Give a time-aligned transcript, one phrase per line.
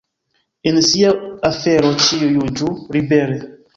[0.69, 1.11] En sia
[1.49, 3.37] afero ĉiu juĝu libere.